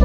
[0.00, 0.04] は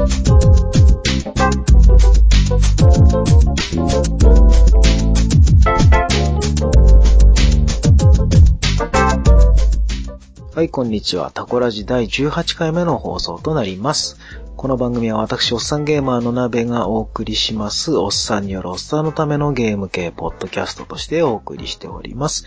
[10.62, 11.30] い、こんにちは。
[11.32, 14.18] タコラジ第18回目の放送となります。
[14.56, 22.46] この番組は私、おっさんゲーマーの鍋がお送りします、おっさんによるおっさんのためのゲーム系ポッドキャストとしてお送りしております。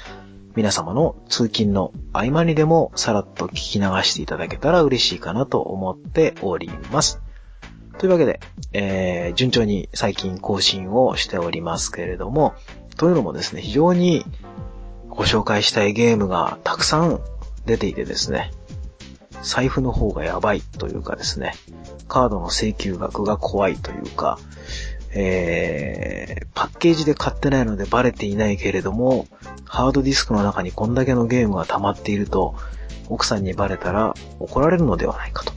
[0.58, 7.22] 皆様の通勤の合間にでもさらっと聞き流していただけたら嬉しいかなと思っております。
[7.98, 8.40] というわけで、
[8.74, 12.54] えー、順調に最近更新をしておりますけれども、
[12.98, 14.26] というのもですね、非常に
[15.10, 17.20] ご紹介したいゲームがたくさん
[17.66, 18.52] 出ていてですね、
[19.42, 21.54] 財布の方がやばいというかですね、
[22.08, 24.40] カードの請求額が怖いというか、
[25.12, 29.28] えー、パッケージで買ってないのでバレていないけれども、
[29.66, 32.56] ハードディスクの中にこんだけのゲームが溜まっていると、
[33.10, 35.54] 奥さんにバレたら怒られるのではないかと。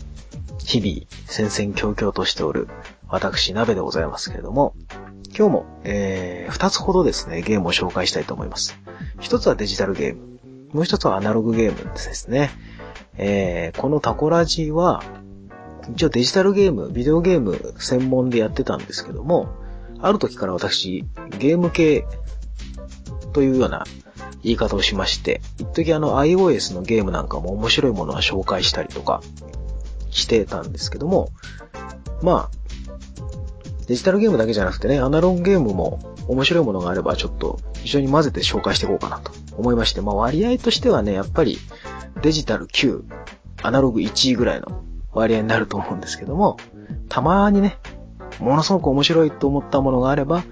[0.65, 2.69] 日々、戦々恐々としておる、
[3.09, 4.75] 私、鍋でございますけれども、
[5.37, 8.79] 今日も、えー、二つほどですね、ゲームを紹介したいと思います。
[9.21, 10.39] 一つはデジタルゲーム。
[10.73, 12.51] もう一つはアナログゲームですね。
[13.17, 15.03] えー、このタコラジは、
[15.93, 19.49] 一応デジタルゲーム、ビデオゲーム専門でやってたんですけども、
[20.01, 21.05] ある時から私、
[21.39, 22.07] ゲーム系
[23.33, 23.85] というような
[24.43, 29.21] 言い方をしまして、一時あの iOS のゲームなんかも面白いものは紹介したりとか
[30.11, 31.31] してたんですけども、
[32.23, 32.61] まあ、
[33.87, 41.59] デジタルゲームだけじゃなくてね、アナログゲームも面白いものがあればちょっと一緒に混ぜて紹介していこうかなと思いまして、まあ割合としてはね、やっぱり
[42.23, 43.03] デジタル9、
[43.63, 46.57] アナログ1位ぐらいの割合になると思うんですけども、
[47.09, 47.79] たまにね、
[48.39, 50.45] ものすごく面白いと思ったものがあれば、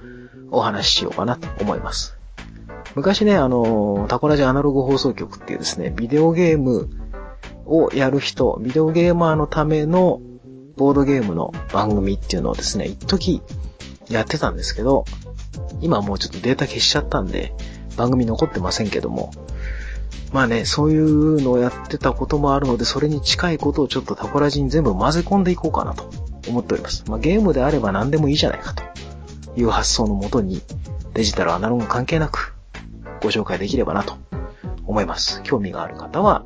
[0.51, 2.17] お話ししようかなと思います。
[2.95, 6.89] 昔ね、あの、タコラジアナログ放送局っていうですね、ビデオゲーム
[7.69, 10.21] をやる人、ビデオゲーマーのための
[10.77, 13.43] ボードゲームの番組っていうのをですね、一時
[14.09, 15.05] やってたんですけど、
[15.81, 17.53] 今もうちょっとデータ消しちゃったんで、
[17.97, 19.33] 番組残ってませんけども、
[20.33, 26.11] まあね、そういうのをやってたこともあるので、それに近いことをちょっとタコラジに全部混ぜ込んでいこうかなと
[26.49, 27.05] 思っております。
[27.09, 28.83] まあゲームであれば何でもいいじゃないかと
[29.57, 30.63] いう発想のもとに、
[31.15, 32.55] デジタルアナログ関係なく
[33.23, 34.15] ご紹介できればなと
[34.87, 35.43] 思います。
[35.43, 36.45] 興味がある方は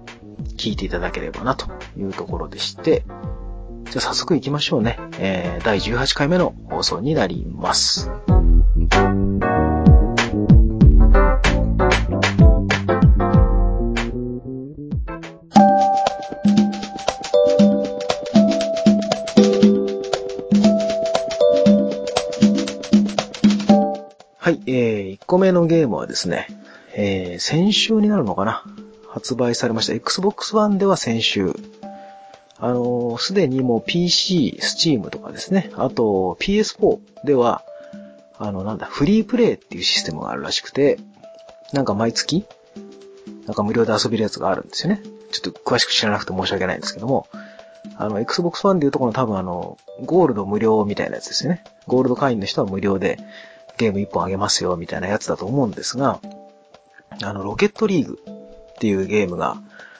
[0.62, 1.66] 聞いていただければなと
[1.98, 3.04] いうところでして、
[3.90, 4.96] じゃあ早速行きましょうね。
[5.18, 8.08] えー、第18回目の放送になります。
[24.38, 26.46] はい、えー、1個目のゲームはですね、
[26.94, 28.64] えー、先週になるのかな？
[29.12, 29.92] 発売されました。
[29.92, 31.54] Xbox One では先週
[32.58, 37.64] あの、すでにもう PC、Steam とかですね、あと PS4 では、
[38.38, 40.98] あの、なんだ、フリープレイっていうシステムがあるらしくて、
[41.72, 42.46] なんか毎月、
[43.46, 45.02] なんか無料で遊べるやつがあるんですよね。
[45.32, 47.26] ちょっと詳しく知らなくて申し訳ないんですけども、
[47.96, 51.64] あの、Xbox One でいうとこの多分あの、ゴールド無料みたいなやつですよね。
[51.88, 53.18] ゴールド会員の人は無料で
[53.76, 56.20] ゲーム1本あげますよみたいなやつだと思うんですが、
[57.24, 58.20] あの、ロケットリーグ
[58.82, 59.58] っていうゲームが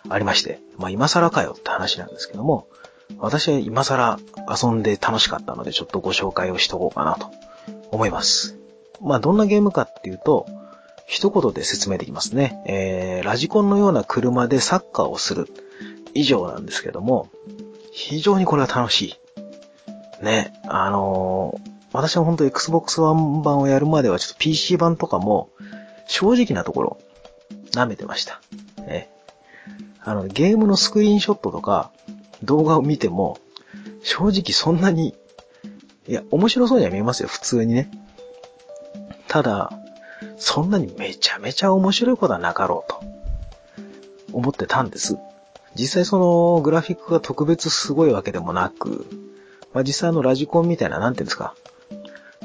[0.08, 2.66] ありまして、まあ今更かよって話なんですけども、
[3.18, 4.18] 私は今更
[4.60, 7.30] 遊んで楽しかったのでちょっとご紹介をしとこうかなと
[7.92, 8.58] 思います。
[9.00, 10.46] まあどんなゲームかっていうと、
[11.06, 12.60] 一言で説明できますね。
[12.66, 15.46] えー、ラジコンのような車でサッカーをする
[16.12, 17.28] 以上なんですけども、
[17.92, 19.16] 非常にこれは楽し
[20.20, 20.24] い。
[20.24, 25.50] ね、あのー、私は本当 Xbox One 版をやるまではちょっと PC 版とかも
[26.08, 26.98] 正直なところ
[27.74, 28.40] 舐めてました。
[30.04, 31.90] あの、ゲームのスクリーンショットとか
[32.42, 33.38] 動画を見ても、
[34.02, 35.14] 正直そんなに、
[36.08, 37.90] いや、面白そうには見えますよ、普通にね。
[39.28, 39.72] ただ、
[40.36, 43.00] そんなにめちゃめちゃ面白いことはなかろうと、
[44.32, 45.18] 思ってたんです。
[45.74, 49.06] 実際そのグラフィックが特別すごいわけでもなく、
[49.72, 51.54] まあ、実際のラジコンみたいな、なんていうんですか、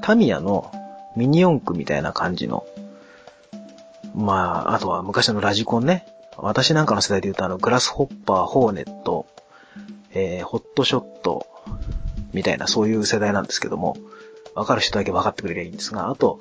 [0.01, 0.71] タミヤの
[1.15, 2.65] ミニ四駆みたいな感じの、
[4.15, 6.05] まあ、あとは昔のラジコンね、
[6.37, 9.25] 私なんかの世代で言うとあの、グラスホッパー、ホーネット、
[10.13, 11.47] えー、ホットショット、
[12.33, 13.97] みたいなそういう世代なんですけども、
[14.53, 16.39] わかる人だけ分かってくれりゃいいんですが、あと、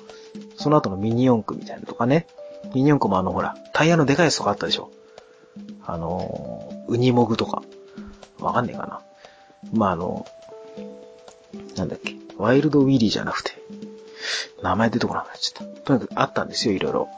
[0.57, 2.27] その後のミニ四駆みたいなとかね、
[2.73, 4.91] ミニ四駆もあのほら、タイヤのでかいやつとかあったでしょ。
[5.85, 7.63] あのー、ウニモグとか、
[8.39, 9.01] わかんねえかな。
[9.73, 10.25] まあ、あの、
[11.75, 13.51] なんだっけ、ワイルドウィリーじゃなくて、
[14.61, 15.81] 名前出てこなくなっちゃった。
[15.81, 17.09] とにかくあったんですよ、いろいろ。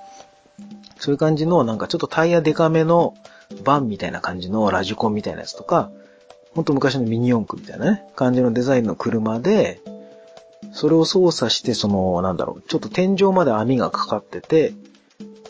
[1.00, 3.16] そういう感じの、なんかちょっとタイヤデカめの
[3.63, 5.90] バンみたいな感じのラジコンみたいなやつとか、
[6.54, 9.81] ほんと昔のミニ四駆みたいなね、感じのデザインの車で、
[10.74, 14.74] それを操作して、その、なんだろう、ちょっと天井まで網がかかってて、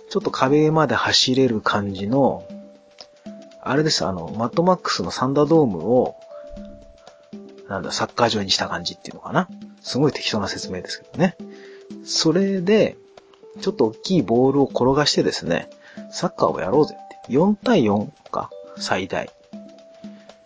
[0.10, 2.44] ちょっと壁まで走れる感じの、
[3.62, 6.16] あれです、あの、マッドマックスのサンダードームを、
[7.68, 9.48] なんだ、サッカー場にした感じっていうのかな。
[9.82, 11.38] すごい適当な説明ですけどね。
[12.04, 12.98] それで、
[13.62, 15.70] ちょっと大きいボールを転がしてですね、
[16.12, 17.34] サッカーをやろうぜって。
[17.34, 19.30] 4対4か、最大。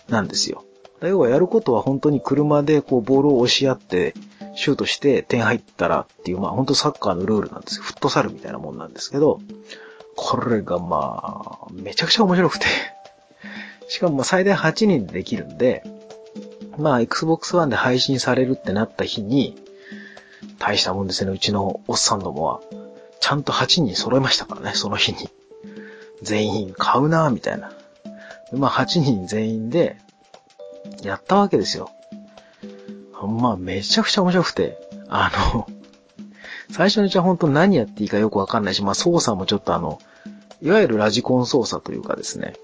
[0.09, 0.63] なんですよ。
[1.01, 4.13] 要はやることは本当に車でこうボールを押し合って、
[4.55, 7.83] シュートして点入ったらっていう、まあ本当サッカーのルールなんですよ。
[7.83, 9.39] フットサルみたいなもんなんですけど、
[10.15, 12.67] これがまあ、めちゃくちゃ面白くて
[13.89, 15.83] しかもまあ最大8人でできるんで、
[16.77, 19.55] まあ Xbox One で配信されるってなった日に、
[20.59, 22.61] 大したもんですね、うちのおっさんどもは。
[23.23, 25.29] ちゃんと8人揃えましたからね、その日に。
[26.23, 27.71] 全員買うなみたいな。
[28.51, 29.95] まあ8人全員で、
[31.03, 31.89] やったわけですよ。
[33.25, 34.77] まあめちゃくちゃ面白くて、
[35.07, 35.67] あの、
[36.69, 39.99] 最初にじゃあ本当何やっていいかよくわかんないし、まあ操作もちょっとあの、
[40.61, 42.55] いわゆるラジコン操作というかですね、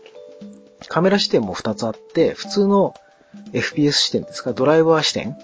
[0.90, 2.96] カメラ視点も2つあって、普通の
[3.54, 5.38] FPS 視点ですか、ドライバー視点？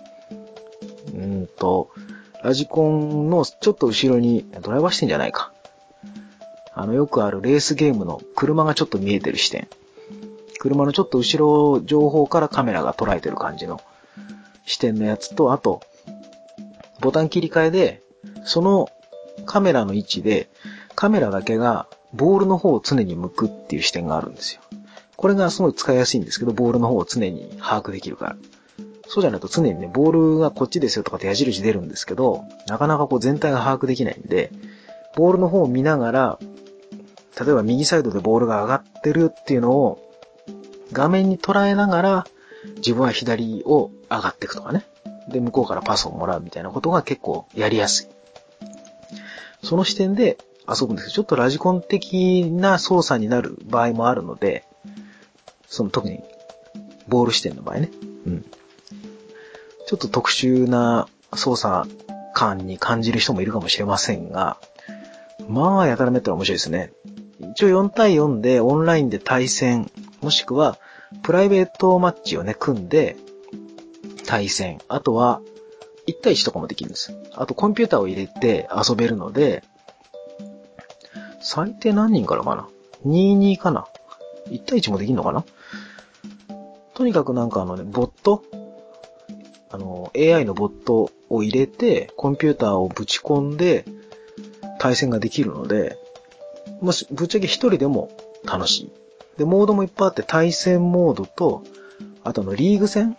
[1.13, 1.91] うんと、
[2.45, 5.51] ラジコンのちょっと後ろに、ドライバー視点じゃないか。
[6.75, 9.67] あの、よくあるレースゲームの車がちょっと見えてる視点。
[10.59, 13.81] 車のちょっと後ろ情報からカメラが捉えてる感じの
[14.67, 15.81] 視点のやつと、あと、
[16.99, 18.03] ボタン切り替えで、
[18.43, 18.89] その
[19.47, 20.47] カメラの位置で、
[20.93, 24.61] カメラだけがボールの方を常に向くっていう視点があるんですよ。
[25.17, 28.35] これがすごい使いやすいんですけど、ボールの方を常に把握できるから。
[29.07, 34.51] そうじゃないと常にね、ボールがこっちですよとかって矢印出るんですけど、なかなかこう全体が把握できないんで、
[35.15, 36.39] ボールの方を見ながら、
[37.39, 39.99] 例えば右サイドでボールが上がってるっていうのを
[40.91, 42.27] 画面に捉えながら、
[42.77, 44.85] 自分は左を上がっていくとかね。
[45.27, 48.07] で、向こうからパスをもらうみたいなことが結構やりやすい。
[49.63, 50.37] その視点で
[50.67, 54.65] 遊ぶんですけど、ちょっとラジコン的な操作になる場合もあるので、
[55.67, 56.21] その特に、
[57.07, 57.91] ボール視点の場合ね。
[58.25, 58.45] うん。
[59.87, 61.87] ちょっと特殊な操作
[62.33, 64.57] 感に感じる人もいるかもしれませんが、
[65.47, 66.91] まあ、やたらめったら面白いですね。
[67.51, 69.91] 一応4対4でオンラインで対戦、
[70.21, 70.77] もしくは、
[71.21, 73.15] プライベートマッチをね、組んで、
[74.25, 74.79] 対戦。
[74.87, 75.41] あとは、
[76.07, 77.15] 1対1とかもできるんです。
[77.33, 79.63] あと、コンピューターを入れて遊べるので、
[81.41, 82.67] 最低何人からかな
[83.05, 83.85] ?22 かな
[84.47, 85.45] ?1 対1もできるのかな？
[86.95, 88.43] とにかくなんかあのね、ボット、
[90.17, 93.85] AI のボットを入れて、コンピューターをぶち込んで、
[94.79, 95.97] 対戦ができるので、
[96.81, 98.09] もし、ぶっちゃけ一人でも
[98.45, 98.91] 楽しい。
[99.37, 101.63] で、モードもいっぱいあって、対戦モードと、
[102.23, 103.17] あとのリーグ戦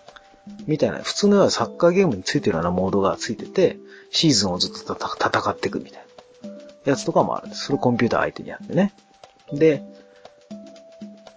[0.67, 3.79] みたいな、普通のようなサッカーゲームについてるようなモードがついてて、
[4.11, 6.07] シーズンをずっと戦っていくみたい
[6.45, 6.51] な
[6.85, 7.67] やつとかもあるんです。
[7.67, 8.93] それコンピューター相手にやってね。
[9.53, 9.83] で、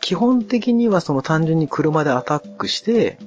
[0.01, 3.19] 基本的にはその単純に車でアタックして、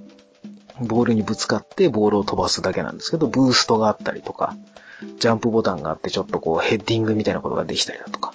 [0.87, 4.57] ボールにぶつかってボールを飛ばすだけなんですけど、ブーストがあったりとか、
[5.19, 8.33] ジャンプボタンがあってちょっとこうヘッディングみたいなことができたりだとか、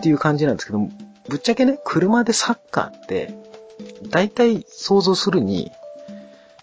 [0.00, 0.80] っていう感じなんですけど、
[1.28, 3.34] ぶっちゃけね、車でサッカーって、
[4.10, 5.72] 大体想像するに、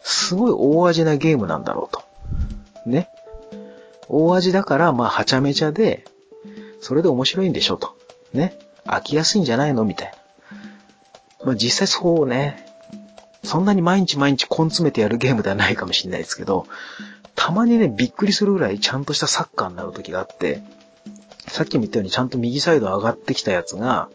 [0.01, 2.03] すごい大味なゲームなんだろうと。
[2.85, 3.09] ね。
[4.09, 6.05] 大味だから、まあ、はちゃめちゃで、
[6.81, 7.95] それで面白いんでしょと。
[8.33, 8.57] ね。
[8.85, 10.13] 飽きやすいんじゃないのみたいな。
[11.45, 12.72] まあ、実際そうね。
[13.43, 16.65] そんなに毎日毎日根詰めてやるゲームではないかもしれないですけど、
[17.35, 20.61] たまにね、びっくりするぐらいちゃんとしたサッカーになる時があって、
[21.47, 24.09] さっきも言ったようにちゃんと右サイド上がってきたやつが、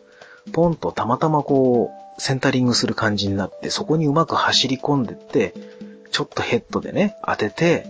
[0.53, 5.55] ポンとたまたまこう、センタリングする感じになって、そこにうまく走り込んでって、
[6.11, 7.87] ちょっとヘッドでね、当てて、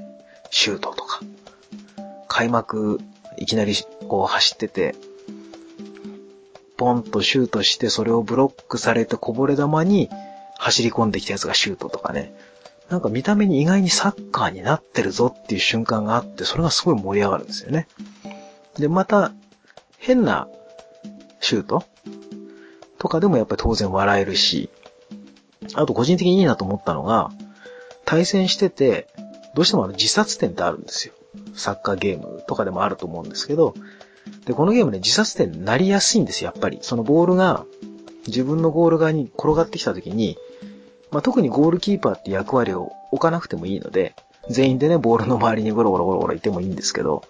[0.50, 1.20] シュートとか。
[2.26, 3.00] 開幕、
[3.38, 3.74] いきなり
[4.08, 4.94] こう走ってて、
[6.76, 10.10] ポンとシュートして、それをブロックされてこぼれ球に
[10.58, 12.34] 走り込んできたやつがシュートとかね。
[12.90, 17.86] なんか見た目に意外にサッカーになってるぞっていう瞬間があって、それがすごい盛り上がるんですよね。
[18.78, 19.32] で、また、
[19.98, 20.48] 変な
[21.40, 21.84] シュート
[22.98, 24.70] とかでもやっぱり当然笑えるし、
[25.74, 27.30] あと個人的にいいなと思ったのが、
[28.04, 29.06] 対戦してて、
[29.54, 31.14] どうしてもあの自殺点ってあるんですよ。
[31.54, 33.74] サッカーゲームとかでもあると思うんですけど、
[34.46, 36.78] で、このゲームね、自殺点になりやすいんですよ、やっぱり。
[36.80, 37.66] そのボールが
[38.26, 40.38] 自分のゴール側に転がってきた時に、
[41.10, 44.14] まあ、特にゴールキーパーって役割を置かなくてもいいので、
[44.50, 47.22] 全員でね、ボールの周りにゴロゴロゴロゴロいてもいいんですけど、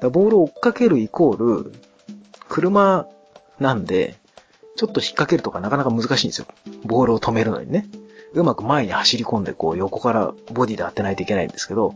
[0.00, 1.72] ボールを追っかけるイコール、
[2.48, 3.06] 車
[3.58, 4.16] なんで、
[4.76, 6.46] ちょっと引っ掛けるとかなかなか難しいんですよ。
[6.84, 7.86] ボールを止めるのにね。
[8.32, 11.94] うまく前に走り込んでこう横からボディで当てないといけないんですけど、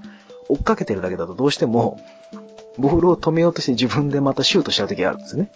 [0.48, 2.00] 追っかけてるだけだとどうしても、
[2.78, 5.50] ボールを止めようとして自分でまたシュートしちゃう時があるんですね。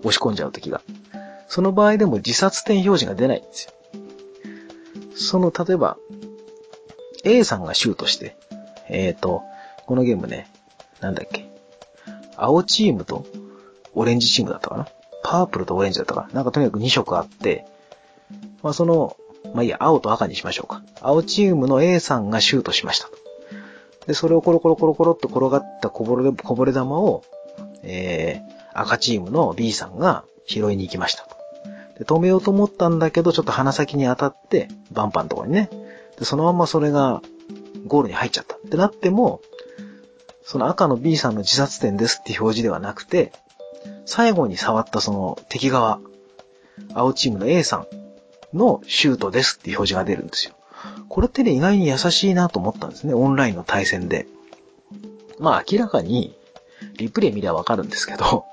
[0.00, 0.82] 押し込んじゃう時が。
[1.48, 3.72] その場合でも自殺点表示が出ないんですよ。
[5.16, 5.96] その、例えば、
[7.24, 8.36] A さんがシュートして、
[8.88, 9.42] えっ、ー、と、
[9.86, 10.48] このゲームね、
[11.00, 11.50] なんだっけ。
[12.36, 13.26] 青チームと
[13.94, 14.86] オレンジチームだったかな
[15.22, 17.64] パープルとオレンジだったかななんかとにかく2色あって、
[18.62, 19.16] まあその、
[19.54, 20.82] まあいいや、青と赤にしましょうか。
[21.00, 23.08] 青チームの A さんがシュートしました。
[24.06, 27.24] で、それをコロコロコロコロっと転がったこぼれ、こぼれ玉を、
[27.82, 31.26] えー、赤チームの B さんが拾いに行きました。
[31.98, 35.70] で、止めようと思ったんだけど、ちょっと鼻先に当たって、バンパンとこにね。
[36.18, 37.22] で、そのままそれが
[37.86, 39.40] ゴールに入っちゃったってなっても、
[40.42, 43.32] その赤の B さんの自殺点ですって表示ではなくて、
[44.06, 46.00] 最後に触ったその敵側、
[46.94, 47.86] 青チームの A さん
[48.56, 50.54] のシュートですって表示が出るんですよ。
[51.08, 53.14] これってね、意外に優しいなと思ったんですね。
[53.14, 54.26] オンラインの対戦で。
[55.38, 56.34] まあ明らかに、
[56.96, 58.44] リプレイ見りゃわかるんですけど、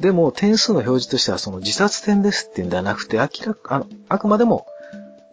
[0.00, 4.66] でも点数の表示としてはその自殺点ですっていうんではなくて、明らか、あの、あくまでも、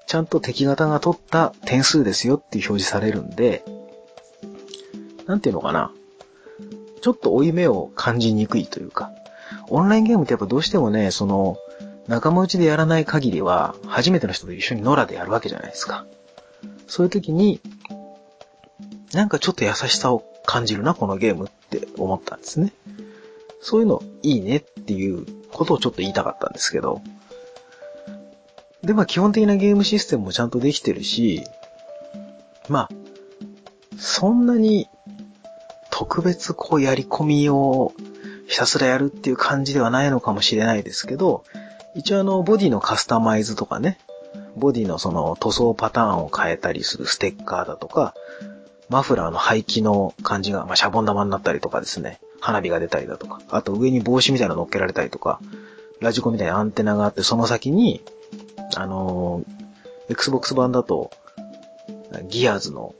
[0.08, 3.64] ちゃんと敵型が取った点数ですよっていう表示されるんで、
[5.26, 5.92] なんていうのかな。
[7.02, 9.12] ちょっと追い目を感じにくいというか、
[9.70, 11.58] オンラインゲームってやっぱどうしてもね、その、
[12.08, 16.06] 仲間内でやらない限りは、初めての人と一緒に野良でやるわけじゃないですか。
[16.88, 17.60] そういう時に、
[19.14, 22.72] なんかちょっと優しさを感じるな、このゲームって思ったんですね。
[23.60, 27.02] そういうのいいねっていうことをちょっと言いたかったんですけど。
[28.88, 31.44] で、まあ基本的なゲームシステムもちゃんとできてるし、
[32.70, 32.89] まあ、
[33.98, 34.88] そんなに
[35.91, 37.94] 特別こうやり込みを
[38.48, 41.44] ひたすらやるっていう感じではないのかもしれないですけど、
[41.96, 44.00] 一応あの、ボディのカスタマイズとかね、
[44.56, 48.13] ボディのその塗装パターンを変えたりするステッカーだとか、
[48.88, 55.41] マフラーの排気の感じが、まあ、シャボン玉になったりとかですね、花火が出たりだとか、あと上に帽子みたいなの乗っけられたりとか、
[56.00, 58.01] ラジコみたいなアンテナがあって、その先に、
[58.76, 61.12] あのー、Xbox 版だと、
[62.30, 62.96] ギアーズの、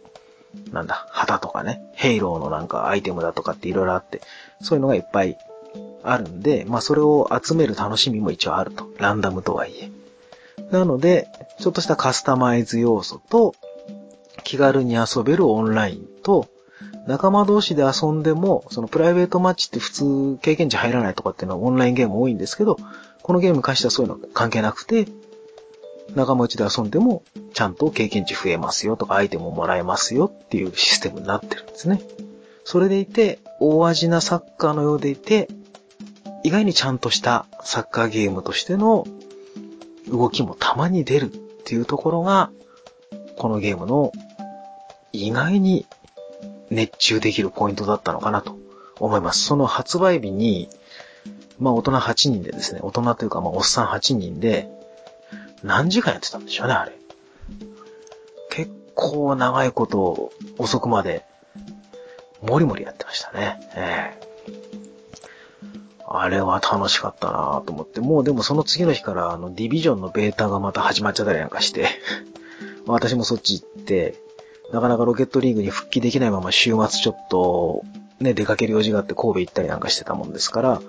[0.72, 4.22] なんだ、旗とかね、ヘイローのなんかアイテムだとかって色々あって、
[4.62, 5.38] そういうのがいっぱい
[6.04, 8.88] あるんで、まあそれを集める楽しみも一応あると。
[8.98, 9.92] ランダムとはいえ。
[10.72, 11.28] なので、
[11.60, 13.56] ちょっとしたカスタマイズ要素と、
[14.44, 16.48] 気軽に遊べるオンラインと、
[17.08, 22.78] 仲間同士で遊んでも、そのプライベートマッチって普通経験値入らないとかっていうのはオンラインゲーム多いんですけど、
[23.24, 25.08] このゲームに関してはそういうの関係なくて、
[26.16, 27.24] 仲間内で遊んでも、
[27.54, 32.02] ちゃんと経験値増えますよとか、アイテムもらえますよっていうシステムになってるんですね。
[32.64, 35.48] それでいて、大味なサッカーのようでいて、
[36.44, 39.06] 意外にちゃんとしたサッカーゲームとしての
[40.10, 42.52] 動きもたまに出るっていうところが、
[43.38, 44.12] このゲームの
[45.14, 45.86] 意外に
[46.70, 48.58] 熱中できるポイントだったのかなと
[49.00, 49.44] 思います。
[49.44, 50.70] その発売日に、
[51.60, 54.70] まあ大人8人でですね、大人というかまあおっさん8人で、
[55.64, 56.94] 何時間やってたんでしょうね、あれ。
[58.50, 61.26] 結構長いこと遅くまで、
[62.42, 63.60] もりもりやってましたね。
[63.76, 64.28] ええ
[66.10, 71.90] あれは楽しかったなと思って、もうでもその次の日からあのディビジョンのベータがまた始まっちゃったりなんかして
[72.88, 74.16] 私もそっち行って、
[74.72, 77.84] なかなかロケットリーグに復帰できないまま週末ちょっと
[78.22, 80.82] ね、出かける用事があって神戸行ったりなんかしてたもんですから、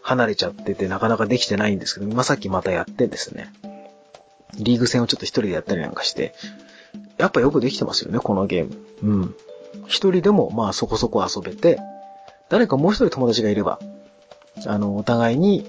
[0.00, 3.52] 離れちゃっててなかなかできてないんですけど、今さっきまたやってですね、
[4.58, 6.34] リーグ戦をちょっと一人でやったりなんかして、
[7.18, 8.76] やっぱよくできてますよね、このゲーム。
[9.02, 9.34] うん。
[9.86, 11.78] 一人でもまあそこそこ遊べて、
[12.48, 13.78] 誰かもう一人友達がいれば、
[14.66, 15.66] あの、お互いに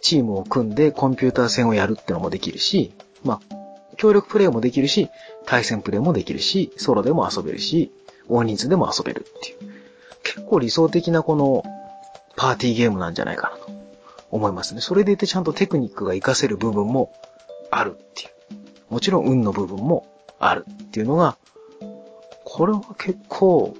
[0.00, 2.92] チームを組んでコンピューター戦をやるってのもできるし、
[3.24, 3.54] まあ、
[3.96, 5.08] 協力プレイもできるし、
[5.46, 7.90] 対戦プレイもできるし、ソロでも遊べるし、
[8.28, 9.74] 大人数でも遊べるっていう。
[10.22, 11.62] 結構理想的なこの
[12.36, 13.70] パーティーゲームなんじゃないかなと
[14.30, 14.80] 思いますね。
[14.80, 17.12] それでいてちゃんとテクニックが活かせる部分も
[17.78, 18.28] あるっていう。
[18.92, 20.06] もちろん運の部分も
[20.38, 21.36] あるっていうのが、
[22.44, 23.74] これは結構、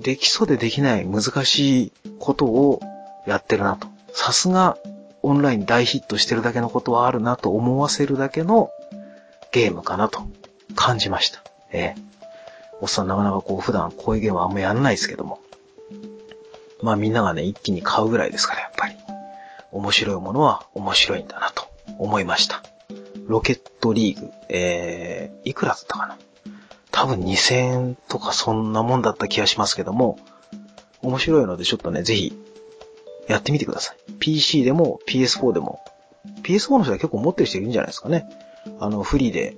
[0.00, 2.80] できそうでできない難しいことを
[3.26, 3.88] やってるなと。
[4.12, 4.76] さすが
[5.22, 8.70] オンライン大ヒットしてるだけのことはあるなと思わせるだけの
[9.52, 10.22] ゲームかなと
[10.74, 11.42] 感じました。
[11.72, 12.00] ええ。
[12.80, 15.40] おっさんなかなかこう普段こういうゲームはあんまやんないですけども。
[16.82, 18.96] まあみんながね、一気に買うぐらいですから、やっぱり。
[19.72, 22.62] 面白いものは面白いんだなと思いました。
[23.26, 26.18] ロケットリーグ、えー、いくらだったかな？
[26.90, 30.18] 多分2000円とかそんなもんだった気がしますけども、
[31.02, 32.38] 面白いのでちょっとね、ぜひ、
[33.26, 33.96] やってみてください。
[34.20, 35.80] PC でも PS4 でも。
[36.42, 38.28] PS4 の人は結構持ってる人いるんじゃないですかね。
[38.78, 39.56] あの、フリーで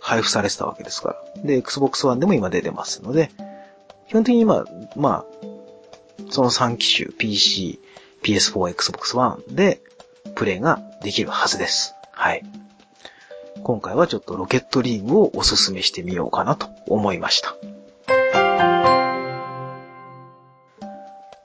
[0.00, 1.42] 配布されてたわけですから。
[1.42, 3.30] で、Xbox One でも今出てますので、
[4.08, 4.64] 基本的に今、
[4.96, 5.24] まあ、
[6.30, 7.80] その3機種、PC、
[8.22, 9.80] PS4、Xbox One で
[10.34, 11.94] プレイができるはずです。
[12.12, 12.42] はい。
[13.62, 17.54] 今回はちょっとロケットリーグをおすすめしてみようかなと思いました。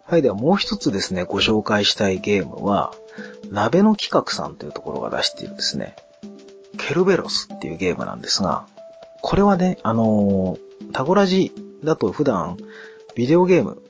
[0.05, 2.93] はい、ではもう一つですね、ご紹介したいゲームは、
[3.51, 5.97] 鍋の企画さんというところが出しているですね、
[6.77, 8.65] ケルベロスっていうゲームなんですが、
[9.21, 11.51] これはね、あのー、タゴラジ
[11.83, 12.55] だと普段、
[13.13, 13.81] ビデオゲーム、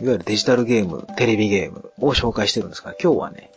[0.00, 3.50] いわゆるデジタルゲーム、テレビゲームを紹介してるんですが、今日はね、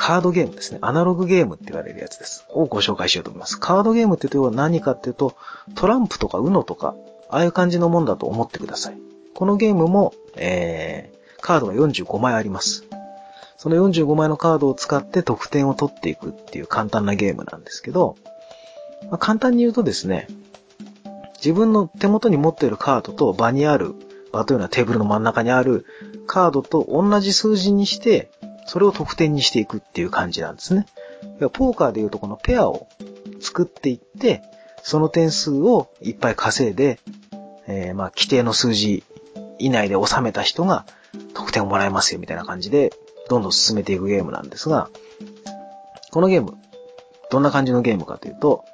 [0.00, 0.78] カードゲームですね。
[0.80, 2.46] アナログゲームって言われるやつです。
[2.48, 3.60] をご紹介しようと思います。
[3.60, 5.36] カードゲームって言うと何かっていうと、
[5.74, 6.94] トランプとか UNO とか、
[7.28, 8.98] ああいう感じのもんだと思ってください。
[9.34, 12.86] このゲームも、えー、カードが45枚あります。
[13.58, 18.16] その45枚のカードを使って得点を取っていくっていう簡単なゲームなんですけど、
[19.10, 20.28] まあ、簡単に言うとですね、
[21.36, 23.94] 自分の手元に持っているカードと場にある、
[24.32, 25.84] 場というのはテーブルの真ん中にある
[26.26, 28.30] カードと同じ数字にして、
[28.70, 30.86] それを得点にしていくっていう感じなんですね。
[31.52, 32.86] ポーカーで言うとこのペアを
[33.40, 34.42] 作っていって、
[34.84, 37.00] その点数をいっぱい稼いで、
[37.66, 39.02] えー、まあ規定の数字
[39.58, 40.86] 以内で収めた人が
[41.34, 42.92] 得点をもらえますよみたいな感じで、
[43.28, 44.88] どんどん進めていくゲームなんですが、
[46.12, 46.56] このゲーム、
[47.28, 48.64] どんな感じのゲームかというと、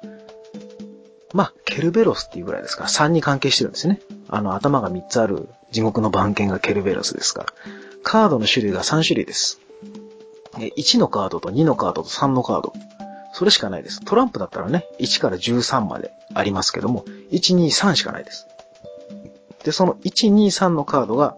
[1.33, 3.99] まあ、ケルベロスっていうぐらいですから、3に関係してるんですね。
[4.29, 7.47] あの、頭が3つある地獄の番犬がケルベロスですから。
[8.03, 9.59] カードの種類が3種類です。
[10.59, 12.73] え1のカードと2のカードと3のカード。
[13.33, 14.03] それしかないです。
[14.03, 18.47] トランプだったらね、1から13までありますけども、1、2、3しかないです。
[19.63, 21.37] で、その1、2、3のカードが、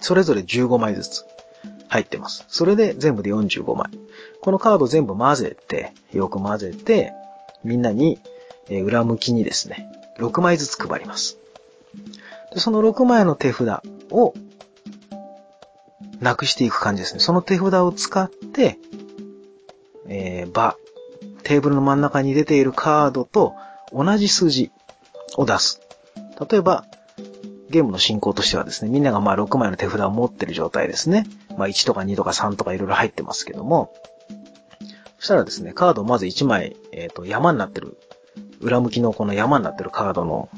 [0.00, 1.24] それぞれ15枚ずつ
[1.88, 2.44] 入ってます。
[2.48, 3.90] それで全部で45枚。
[4.40, 7.12] このカード全部混ぜて、よく混ぜて、
[7.64, 8.18] みんなに
[8.70, 11.38] え裏向きにですね、6枚ずつ配ります。
[12.52, 14.34] でその6枚の手札を
[16.20, 17.20] なくしていく感じですね。
[17.20, 18.78] その手札を使って、
[20.08, 20.76] えー、場、
[21.42, 23.54] テーブルの真ん中に出ているカードと
[23.92, 24.70] 同じ数字
[25.36, 25.80] を出す。
[26.50, 26.84] 例えば、
[27.70, 31.26] ゲームの進行としてはですね、みんながまあ6枚の手札を持ってる状態ですね。
[31.56, 33.92] まあ1とか2とか3とかいろいろ入ってますけども、
[35.18, 37.98] そしたらですね、カードをまず1枚、えっ、ー、と、山になってる
[38.60, 40.48] 裏向きのこの山になってるカードの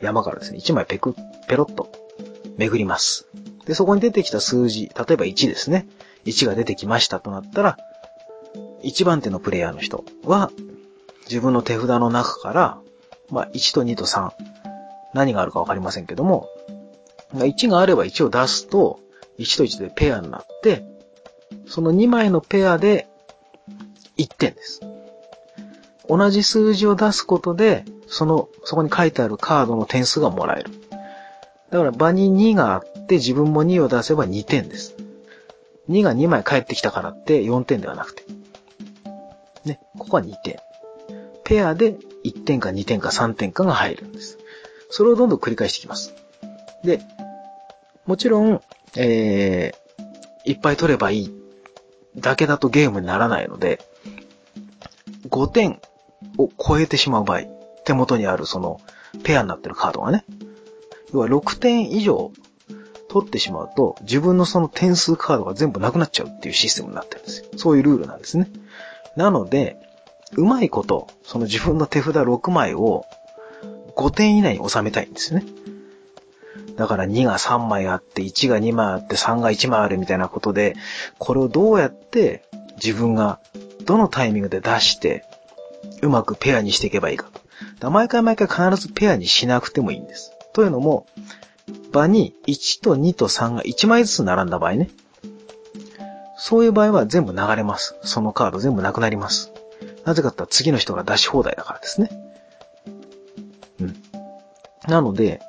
[0.00, 1.14] 山からですね、1枚ペク、
[1.46, 1.92] ペロッと
[2.56, 3.28] 巡ります。
[3.66, 5.86] で、そこに出てきた数字、例えば1ですね。
[6.24, 7.78] 1が出てきましたとなったら、
[8.82, 10.50] 1番手のプレイヤーの人は、
[11.28, 12.78] 自分の手札の中から、
[13.30, 14.30] まあ、1と2と3、
[15.14, 16.48] 何があるかわかりませんけども、
[17.34, 19.00] 1があれば1を出すと、
[19.38, 20.84] 1と1でペアになって、
[21.66, 23.08] その2枚のペアで
[24.18, 24.80] 1点です。
[26.08, 30.70] 同じ数字を出すことで、その、そこに書いてあるカードの点数がもらえる。
[31.70, 34.96] だから場に2があっって自分も2を出せば2点です。
[35.90, 38.24] 2が2枚返ってきたからって4点ではなくて。
[39.66, 40.56] ね、ここは2点。
[41.44, 41.94] ペアで
[42.24, 44.38] 1点か2点か3点かが入るんです。
[44.88, 46.14] それをどんどん繰り返していきます。
[46.84, 47.02] で、
[48.06, 48.62] もちろん、
[48.96, 51.34] えー、いっぱい取ればいい
[52.16, 53.80] だけだとゲームにならないので、
[55.28, 55.80] 5点
[56.38, 57.42] を超えてしまう場合、
[57.84, 58.80] 手元にあるその
[59.22, 60.24] ペアになってるカードがね、
[61.12, 62.32] 要は6点以上
[63.12, 67.46] 取ってしまうと、自分のその点数カードが全部なくなっちゃうっていうシステムになってるんですよ。
[67.56, 68.48] そういうルールなんですね。
[69.16, 69.76] なので、
[70.34, 73.04] うまいこと、その自分の手札6枚を
[73.96, 75.44] 5点以内に収めたいんですね。
[76.76, 80.74] だから2が3枚あって、1が2枚あって、3が1枚あるみたいなことで、
[81.18, 82.44] これをどうやって
[82.82, 83.40] 自分が
[83.84, 85.26] どのタイミングで出して、
[86.00, 87.42] うまくペアにしていけばいいかと。
[87.78, 90.32] だ毎回毎回必ずペアにしなくてもいいんです。
[90.54, 91.06] というのも、
[91.92, 94.90] 場に1と2と3が1枚ずつ並んだ場合ね。
[96.36, 97.94] そういう場合は全部流れます。
[98.02, 99.52] そのカード全部なくなります。
[100.04, 102.10] なぜかって次の人が出し放題だからですね。
[103.80, 103.96] うん。
[104.88, 105.40] なので、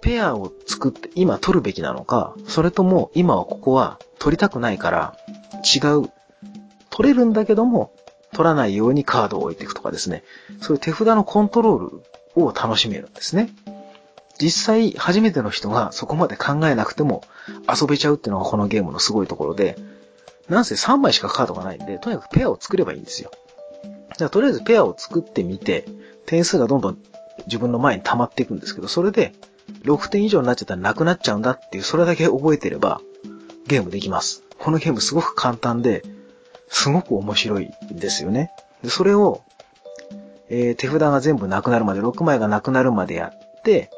[0.00, 5.16] ペアを作って今取るべきなのか、それとも今はここは取りたくないから
[5.62, 6.10] 違う、
[6.88, 7.92] 取れるんだけども
[8.32, 10.22] 取らないようにカードを置いていくとかですね。
[10.60, 13.50] そういう手札のコントロールを楽しめるんですね。
[14.40, 17.22] 実際、初めての人がそこまで考えなくても
[17.68, 19.76] 遊べちゃうっていうのがこのゲームのすごいところで、
[20.48, 23.30] なんせ3枚しかカードがないんで、とにかくペアを作ればいいんですよ。
[24.16, 25.86] じゃあとりあえずペアを作ってみて、
[26.26, 26.98] 点数がどんどん
[27.46, 29.32] 自分の前に溜まっていくんですけど、それで
[29.84, 33.00] 6点以上になっちゃったらなくなっちゃうんだっていう、それだけ覚えてれば、
[33.66, 34.42] ゲームできます。
[34.58, 36.02] このゲームすごく簡単で、
[36.68, 38.50] すごく面白いんですよね。
[38.82, 39.42] で、それを、
[40.48, 43.90] えー、手札が全部なくなるまで、6枚がなくなるまでやって、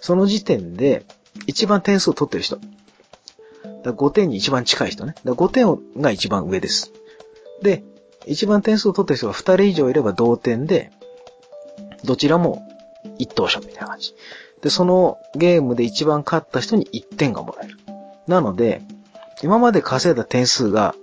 [0.00, 1.04] その時点で、
[1.46, 2.58] 一番点数を取ってる人。
[3.82, 5.14] だ5点に一番近い人ね。
[5.24, 6.92] だ5点が一番上です。
[7.62, 7.84] で、
[8.26, 10.90] 一番点数を取ってる人が2人以上いれば同点で、
[12.04, 12.62] どちらも
[13.18, 14.14] 一等賞みたいな感じ。
[14.62, 17.78] で、そのゲームで一番勝った人に1点がもらえる。
[18.26, 18.82] なので、
[19.42, 20.94] 今まで稼いだ点数が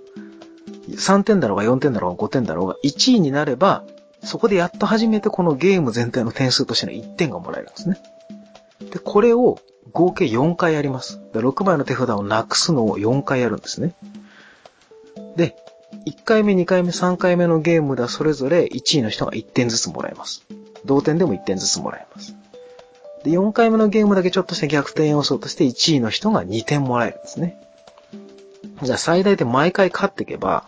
[0.90, 3.84] 3点だろうが4点だろうが5点だろうが1位になれば、
[4.22, 7.98] そこでやっと初めてこのゲーム全体の点数としての1点がもらえるんですね。
[8.80, 9.58] で、これを
[9.92, 11.20] 合計4回やります。
[11.32, 13.94] 6枚の手札をなくすのを4回やるんですね。
[15.36, 15.56] で、
[16.06, 20.44] 1回目、2回目、3回目のゲームではそれぞれ1位の人が1点ずつもらえます。
[20.84, 22.36] 同点でも1点ずつもらえます。
[23.24, 27.58] で、4回目のゲームだけちょっとした逆転要素として1位の人が2点もらえるんですね。
[28.82, 30.64] じゃあ最大で毎回勝っていけば、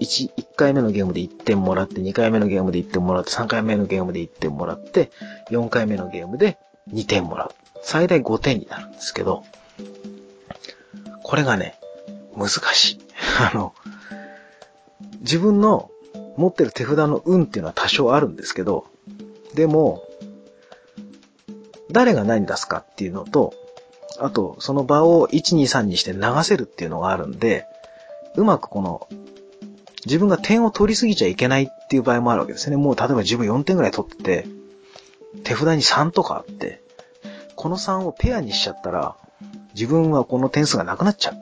[0.00, 5.10] 1、1回目のゲームで1点もらって、2回目のゲームで1点もらって、3回目のゲームで1点もらって、
[5.50, 6.58] 4回目のゲームで
[6.92, 7.54] 2点もらう。
[7.82, 9.44] 最大5点になるんですけど、
[11.22, 11.78] これがね、
[12.36, 13.00] 難しい。
[13.38, 13.74] あの、
[15.20, 15.90] 自分の
[16.36, 18.86] 持ってる手札の運っていうのは多少あるんですけど、
[19.54, 20.02] でも、
[21.90, 23.52] 誰が何出すかっていうのと、
[24.18, 27.66] あと、その場を1、2、3にして流せるっていうのがあるんで、
[28.36, 29.08] うまくこの、
[30.06, 32.76] 自分が点を取りすぎちゃいけないっていう場合もあるわけですね。
[32.76, 34.46] もう例えば自分4点ぐらい取ってて、
[35.44, 36.82] 手札に3とかあって、
[37.56, 39.16] この3をペアにしちゃったら、
[39.74, 41.34] 自分はこの点数がなくなっちゃう。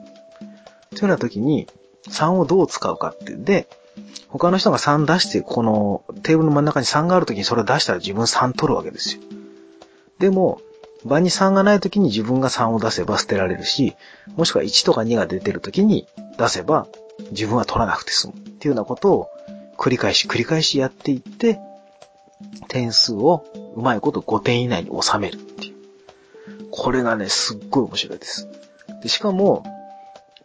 [0.95, 1.67] というような時に、
[2.09, 3.67] 3をどう使うかってで、
[4.27, 9.21] 他の人が3出して、このテーブルの真ん中に3がある時にそれを出したら自分3取るわけですよ。
[10.19, 10.61] でも、
[11.05, 13.95] 場に3がない時に自分が3を出せば捨てられるし、
[14.35, 16.87] もしくは1とか2が出てる時に出せば
[17.31, 19.29] 自分は取らなくて済むっていうようなことを
[19.77, 21.59] 繰り返し繰り返しやっていって、
[22.67, 23.45] 点数を
[23.79, 25.75] うまいこと5点以内に収めるっていう。
[26.69, 28.47] これがね、すっごい面白いです。
[29.01, 29.63] でしかも、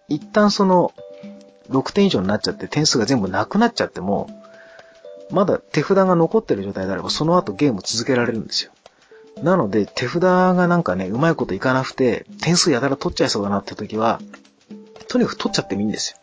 [0.09, 0.92] 一旦その、
[1.70, 4.29] 6点以上になっちゃって点数が全部なくなっちゃっても、
[5.31, 8.70] まだ手札が残ってる状態であれば、その後ゲーム続けられるんですよ。
[9.42, 14.20] なので、手札がなんかね、うまいこといかなくて、点数やたら取っちゃいそうだなって時は、
[15.09, 16.18] とにかく取っちゃってもいいんですよ。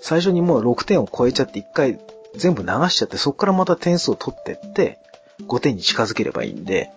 [0.00, 2.00] 最初にもう6点を超えちゃって1回
[2.34, 4.98] 全部流しちゃって、そこからまた点数を取ってって、
[5.46, 6.90] 5点に近づければいいんで、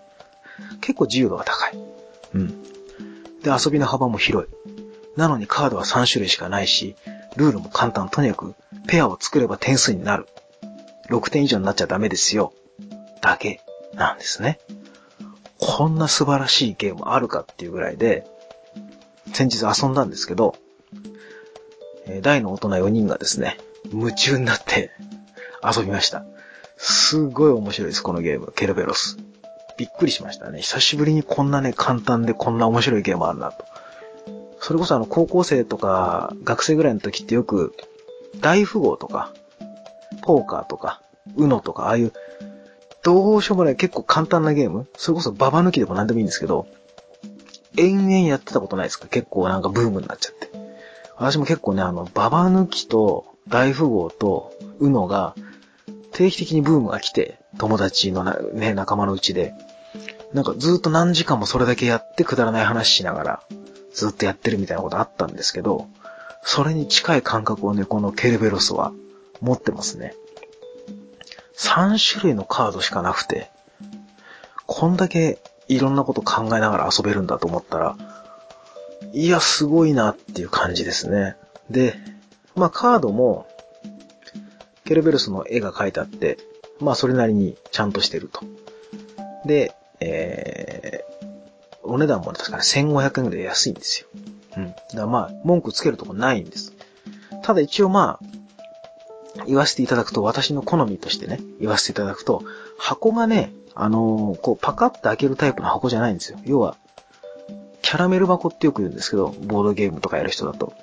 [0.82, 1.78] 結構自由度が高い。
[2.36, 2.64] うん。
[3.42, 4.50] で、遊びの幅も広い。
[5.16, 6.96] なのにカードは3種類しかないし、
[7.36, 8.10] ルールも簡単。
[8.10, 8.56] とにかく、
[8.88, 10.28] ペアを作れば点数になる。
[11.10, 12.54] 6点以上になっちゃダメですよ。
[13.22, 13.62] だけ
[13.94, 14.60] なんですね。
[15.60, 18.26] こんな素晴らしいゲームあるかっていうぐらいで、
[19.34, 20.56] 先日遊んだんですけど、
[22.22, 23.58] 大の大人4人がですね、
[23.92, 24.92] 夢中になって
[25.64, 26.26] 遊びました。
[26.78, 28.52] すごい面白いです、このゲーム。
[28.56, 29.18] ケルベロス。
[29.78, 30.62] びっくりしましたね。
[30.62, 33.66] 久しぶりにこんなね、簡単でこんな面白いゲームあるなと。
[34.60, 37.74] それこそあの、高校生とか、学生ぐらいの時ってよく、
[38.40, 39.34] 大富豪とか、
[40.22, 41.02] ポーカーとか、
[41.36, 42.14] ウノとか、ああいう、
[43.02, 46.68] どうしようもない結構簡単なゲームそれこそババ抜きでも何でもいいんですけど、
[47.76, 49.08] 延々やってたことないですか？
[49.08, 50.50] 結構なんかブームになっちゃって。
[51.18, 55.36] 私も結構ね、あの、ババ抜きと大富豪とウノが
[56.14, 58.24] 定期的にブームが来て、友達の
[58.54, 59.54] ね、仲間のうちで、
[60.34, 63.44] なんかずっと何時間もそれだけやってくだらない話しながら、
[63.94, 65.88] ずっとやってるみたいなことあったんですけど、
[66.44, 68.92] それに近い感覚をね、このケルベロスは
[69.42, 70.16] 持ってますね。
[71.58, 73.50] 3種類のカードしかなくて、
[74.66, 77.96] こんだけいろんなこと考えながら遊べるんだと思ったら、
[79.14, 81.36] いや、すごいなっていう感じですね。
[81.70, 81.96] で、
[82.56, 83.48] まあカードも、
[84.86, 86.38] ケルベルスの絵が描いてあって、
[86.80, 88.42] まあそれなりにちゃんとしてると。
[89.46, 94.08] で、えー、お値段も確かに1500円ぐらい安いんですよ。
[94.58, 94.68] うん。
[94.68, 96.74] だからまあ、文句つけるとこないんです。
[97.42, 98.26] ただ一応まあ、
[99.46, 102.44] 言わせていただくと、私の好みとしてね、言わせていただくと、
[102.78, 106.40] 箱がね、あのー、こう、パカッて開けるタイプの箱じゃないんですよ。
[106.46, 106.78] 要は、
[107.82, 110.74] キャラメル箱ってよく言うんですけど、ボードゲームとかやる人だと。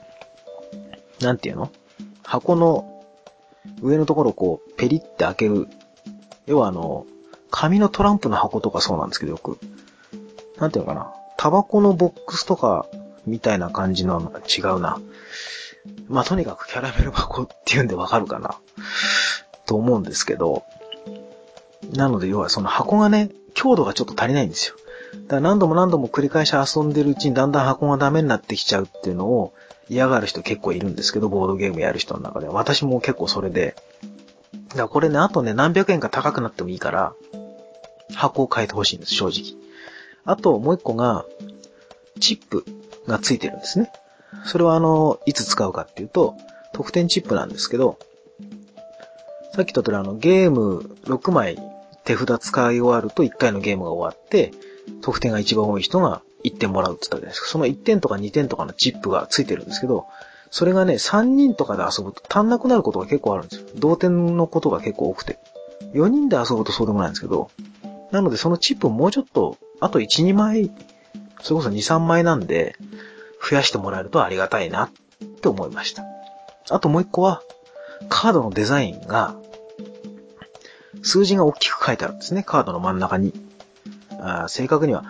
[1.21, 1.71] なんていうの？
[2.23, 2.90] 箱の
[3.83, 5.69] 上のところをこう、ペリって開ける。
[6.47, 7.07] 要はあの、
[7.51, 9.59] 紙のトランプの箱とかそうなんですけど、よく。
[10.59, 11.13] なんていうのかな。
[11.37, 12.87] タバコのボックスとか、
[13.27, 14.99] みたいな感じの違うな。
[16.09, 18.59] まあ、とにかくキャラメル箱っていうんでわかるかな。
[19.67, 20.65] と思うんですけど。
[21.93, 24.77] なので、要はその箱がね、強度がちょっと足りないんですよ。
[25.25, 29.53] だから何度も何度も繰り返し遊んでるうちにだんだん箱がダメになってきちゃうっていうのを、
[29.91, 32.47] 嫌がる人結構いるんですけど、ボードゲームやる人の中で。
[32.47, 33.75] 私も結構それで、
[34.69, 37.13] だからこれね、あとね、何百円か高くなってもいいから、
[38.15, 39.61] 箱を変えてほしいんです、正直。
[40.25, 41.27] あと、もう一個が、
[42.21, 42.65] チップ
[43.09, 43.91] がついてるんですね。
[44.45, 46.37] それはあの、いつ使うかっていうと、
[46.73, 47.99] 得点チップなんですけど、
[49.53, 51.59] さっき言った通りあの、ゲーム6枚
[52.05, 54.53] 手札使い終わると1回のゲームが終わって、
[55.03, 57.49] 得点が一番多い人が1点もらうって言ったじゃないですか。
[57.49, 60.07] その1点とか2点とかのチップがついてるんですけど、
[60.51, 63.69] それがね、3人とかで遊ぶと足んなくなることが結構あるんですよ。
[63.77, 65.39] 同点のことが結構多くて。
[65.95, 67.51] 4人で遊ぶとそうでもないんですけど、
[68.11, 70.71] なのでそのチップをもうちょっと、あと1、2枚、
[71.41, 72.77] それこそ2、3枚なんで、
[73.43, 74.91] 増やしてもらえるとありがたいなっ
[75.41, 76.05] て思いました。
[76.69, 77.43] あともう一個は、
[78.09, 79.37] カードのデザインが、
[81.03, 83.33] 数字が大きく書いてあるんですね、カードの真ん中に。
[84.19, 85.05] あ正確には、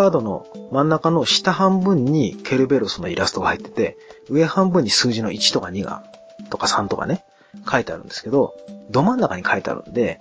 [0.00, 3.98] カードの真ん中の下半分にケルベロスのイラストが入ってて、
[4.30, 6.04] 上半分に数字の1とか2が、
[6.48, 7.22] とか3とかね、
[7.70, 8.54] 書いてあるんですけど、
[8.88, 10.18] ど真ん中に書いてあるんで、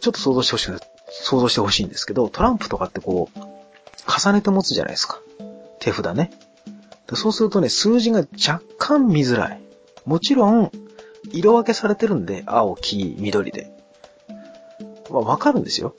[0.00, 0.72] ちょっと想像してほしい、
[1.08, 3.38] 想像してほしいんですけど、トランプとかってこう、
[4.10, 5.20] 重ねて持つじゃないですか。
[5.78, 6.32] 手札ね。
[7.14, 9.62] そうするとね、数字が若干見づらい。
[10.04, 10.72] もちろん、
[11.30, 13.70] 色分けされてるんで、青、黄、緑で。
[15.10, 15.94] まあ、わかるんですよ。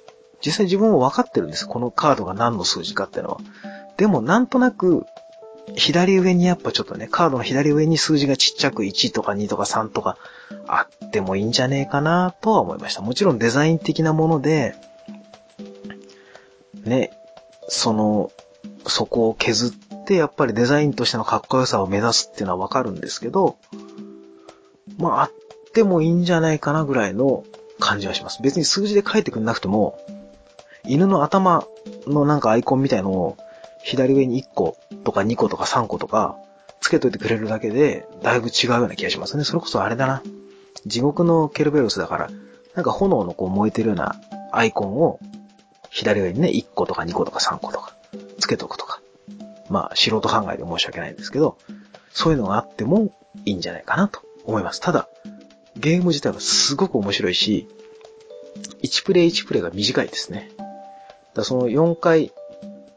[0.46, 1.68] 実際自分もわかってるんです。
[1.68, 3.40] このカードが何の数字かってのは。
[3.98, 5.06] でも、なんとなく、
[5.76, 10.18] 左上にやっぱちょっとね、カードの左上に数字がちっちゃく1とか2とか3とか
[10.68, 13.02] あってもいいんじゃねえかなとは思いました。
[13.02, 14.76] もちろんデザイン的なもので、
[16.86, 17.12] ね、
[17.68, 18.32] その、
[18.88, 23.58] そこを削ってやっぱりデザインとしてのかっこよさを目指すっていうのはわかるんですけど、
[24.98, 25.32] まああっ
[25.74, 27.44] てもいいんじゃないかなぐらいの
[27.80, 28.42] 感じはします。
[28.42, 30.00] 別に数字で書いてくんなくても、
[30.86, 31.66] 犬の頭
[32.08, 33.38] のなんかアイコンみたいのを
[33.84, 36.38] 左上に1個とか2個とか3個とか
[36.82, 39.44] つけといてくれるだけでだいぶ違うような気がしますね。
[39.44, 40.24] それこそあれだな。
[40.86, 42.30] 地獄のケルベロスだから、
[42.76, 44.16] なんか炎のこう燃えてるような
[44.52, 45.20] アイコンを
[45.90, 47.94] 左上にね、1個とか2個とか3個とか
[48.40, 49.02] つけとくとか。
[49.70, 51.58] まあ素人考えで申し訳ないんですけど、
[52.12, 53.12] そういうのがあっても
[53.46, 54.82] いいんじゃないかなと思います。
[54.82, 55.08] ただ、
[55.78, 57.68] ゲーム自体はすごく面白いし、
[58.82, 60.52] 1プレイ1プレイが短いですね。
[61.34, 62.32] だその4回、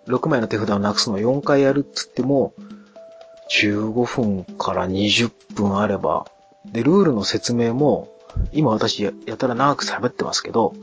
[0.06, 2.54] 6枚の手札をなくすのを4回やるっつっても、
[3.50, 6.26] 15分から20分あれば、
[6.66, 8.08] で、ルールの説明も、
[8.52, 10.74] 今私やたら長く喋ってますけど、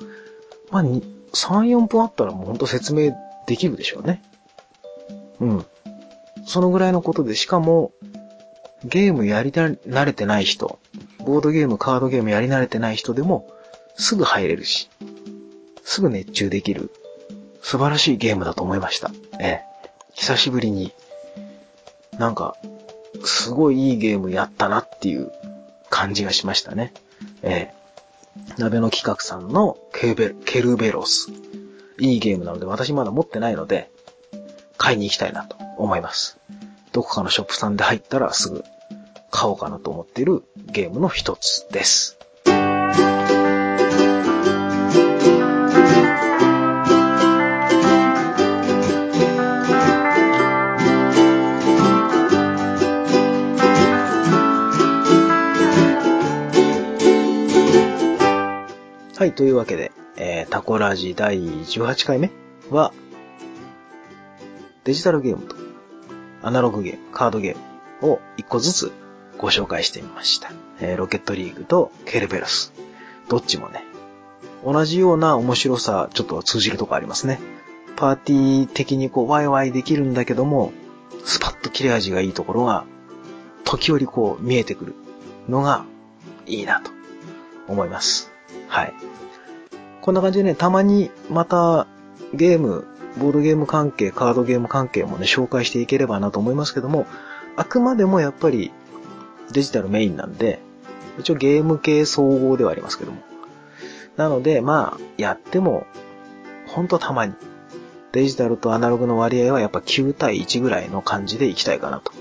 [0.70, 1.02] まあ、3、
[1.34, 3.12] 4分あったらもうほんと説明
[3.48, 4.22] できるでしょうね。
[5.40, 5.66] うん。
[6.46, 7.92] そのぐらいのことで、しかも、
[8.86, 10.80] ゲームやり慣れてない人、
[11.26, 13.50] ボードゲーム、カードゲームやり慣れてない人でも、
[13.96, 14.90] すぐ入れるし、
[15.84, 16.92] すぐ熱中できる、
[17.62, 19.12] 素晴らしいゲームだと思いました。
[19.40, 19.62] ええ。
[20.14, 20.94] 久しぶりに、
[22.18, 22.56] なんか、
[23.24, 25.32] すごいいいゲームやったなっていう
[25.90, 26.94] 感じがしましたね。
[27.42, 27.80] ええ。
[28.58, 31.32] 鍋の企画さんのケベケルベロス。
[32.00, 33.90] いいゲームなので私まだ持ってないので、
[34.78, 36.38] 買いに行きたいなと思います。
[36.92, 38.64] どこかのショップさんで入ったらすぐ
[39.32, 42.18] 買おうかなと思っているゲームの一つです。
[59.20, 62.32] はい、というわけで、えー、タコラジ第18回目
[62.70, 62.94] は、
[64.86, 65.58] デジタルゲームと
[66.42, 67.58] アナログゲーム、カードゲー
[68.02, 68.94] ムを一個ずつ
[69.38, 70.54] ご紹介してみました。
[70.80, 72.72] えー、ロケットリーグとケルベロス。
[73.28, 73.84] どっちもね、
[74.64, 77.42] 同じような面白さ、ちょっと通じるとこありますね。
[77.98, 80.72] パーティー的にこう、ワイワイできるんだけども、
[81.26, 82.86] スパッと切れ味がいいところが、
[83.66, 84.96] 時折こう、見えてくる
[85.50, 85.84] のが、
[86.46, 86.92] いいなと
[87.68, 88.32] 思います。
[88.70, 88.94] はい。
[90.10, 91.86] こんな感じでね、たまにまた
[92.34, 92.88] ゲーム、
[93.20, 97.06] ボードゲーム関係、カードゲーム関係もね、紹介していければなと思いますけども、
[97.58, 98.72] あくまでもやっぱり
[99.52, 100.62] デジタルメインなんで、
[101.20, 103.22] 一応ゲーム系総合ではありますけども。
[104.18, 105.86] なので、まあ、やっても、
[106.66, 107.36] ほんとたまに。
[108.12, 112.14] デジタルとアナログの割合はやっぱ9対1ぐらいの感じでいきたいかなと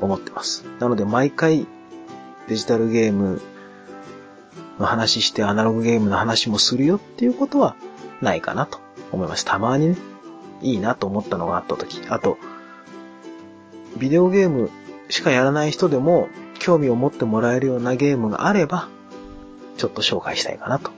[0.00, 0.64] 思ってます。
[0.80, 1.68] なので毎回
[2.48, 3.40] デジタルゲーム
[4.78, 7.76] の話してアナログゲームの話もするよっていうことは
[8.20, 8.80] ないかなと
[9.12, 9.44] 思います。
[9.44, 9.96] たまにね、
[10.62, 12.02] いいなと思ったのがあった時。
[12.08, 12.38] あと、
[13.98, 14.70] ビデオゲーム
[15.08, 18.88] しかやらない人でも興味を持ってもらえるようなゲームがあれば、
[19.76, 20.90] ちょっと紹介したいかなと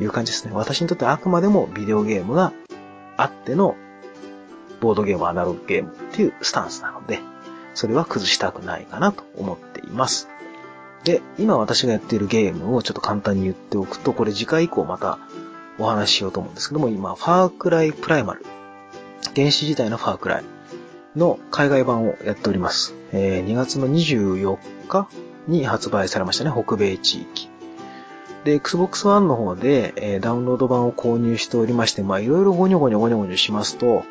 [0.00, 0.52] いう感じですね。
[0.54, 2.52] 私にとってあくまでもビデオゲームが
[3.16, 3.76] あっての
[4.80, 7.20] ボードゲーム、アナログゲームっていうスタンスなので、
[7.74, 10.28] それは崩したくないかなと思っています。
[11.04, 15.18] で、今私がやっているゲームをちょっと簡単に言っておくと、これ次回以降また
[15.78, 18.44] お話ししようと思うんですけども、今、ファークライプライマル。
[19.34, 20.44] 原始時代のファークライ
[21.16, 22.94] の海外版をやっております。
[23.12, 25.08] えー、2月の24日
[25.48, 27.48] に発売されましたね、北米地域。
[28.44, 34.04] で、Xbox One の方で、えー、ダウンロード版を購入しておりまして、まあいろいろゴニョゴニョゴニョゴニョしますと、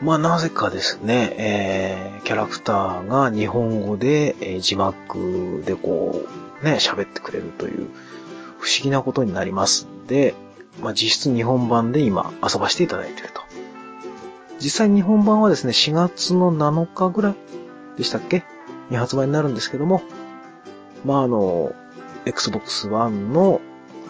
[0.00, 6.22] まあなぜかですね、えー、キャラクターが日本語で、えー、字幕でこ
[6.62, 7.88] う、ね、喋ってくれるという
[8.58, 10.34] 不思議なことになりますんで、
[10.82, 13.40] まあ実質日本版で今遊ばせていただいていると。
[14.58, 17.34] 実際日本版はですね、4月の7日ぐらい
[17.96, 18.44] でしたっけ？
[18.90, 20.02] に発売になるんですけども、
[21.04, 21.74] まああの、
[22.26, 23.60] Xbox One の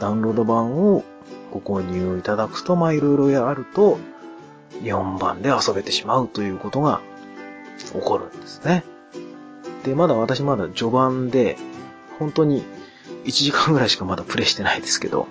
[0.00, 1.04] ダウンロード版を
[1.52, 3.98] ご購入いただくと、まあいろいろやると、
[4.82, 7.00] 4番で遊べてしまうということが
[7.92, 8.84] 起こるんですね。
[9.84, 11.56] で、まだ私まだ序盤で、
[12.18, 12.64] 本当に
[13.24, 15.26] 1時間ぐらいしかまだプレイしてないですけど、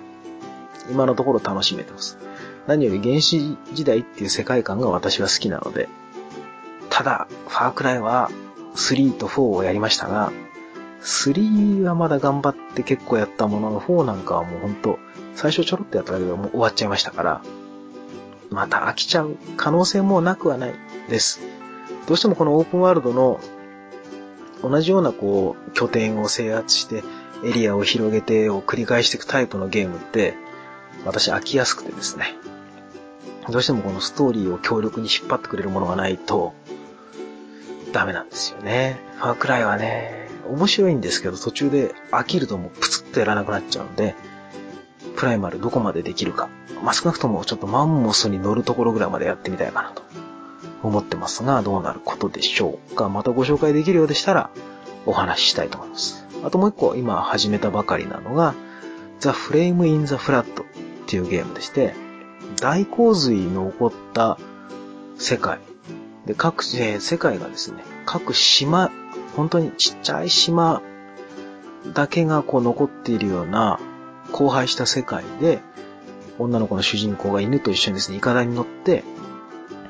[0.90, 2.18] 今のところ楽しめてます。
[2.66, 5.88] 何より原始時代っていう世界観が私は好きなので、
[6.88, 8.30] ただ、ファークライは
[8.74, 10.32] 3と4をやりましたが、
[11.02, 14.98] 3はまだ頑張って結構やったものの、4なんかはもうほんと、
[15.34, 17.42] 最初ちょろっとやっただけでもう終わっちゃいましたから、
[18.50, 20.74] また飽きちゃう可能性もなくはない
[21.08, 21.40] です。
[22.06, 23.40] どうしてもこのオープンワールドの
[24.62, 27.02] 同じようなこう拠点を制圧して
[27.44, 30.34] エリアを広げてを繰り返していくタイプのゲームって
[31.04, 32.36] 私飽きやすくてですね。
[33.48, 36.52] どうしてもこのストーリーを強力に引っ張ってくれるものがないと
[37.92, 39.00] ダメなんですよね。
[39.16, 44.14] ファークライはね、面白いんですけど途中で飽きるともうプツッとやらなくなっちゃうので、
[45.16, 46.48] プライマルどこまでできるか。
[46.82, 50.02] まあ、少なくともちょっとマンモスに乗るところぐらいまでやってみたいかなと
[50.82, 53.08] 思ってますが、どうなることでしょうか。
[53.08, 54.50] またご紹介できるようでしたら
[55.06, 56.26] お話ししたいと思います。
[56.42, 58.54] あともう一個今始めたばかりなのが、
[59.20, 60.44] The Flame in the Flat っ
[61.06, 61.94] ていうゲームでして、
[62.60, 64.38] 大洪水の起こった
[65.18, 65.58] 世界。
[66.26, 68.90] で、各、えー、世界がですね、各島、
[69.36, 70.82] 本当にちっちゃい島
[71.94, 73.78] だけがこう残っているような
[74.32, 75.60] 荒廃した世界で、
[76.38, 79.04] 女の子の主人公が犬と一緒にですね、イカダに乗って、